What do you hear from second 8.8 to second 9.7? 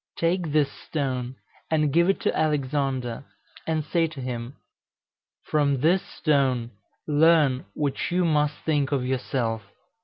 of yourself.'"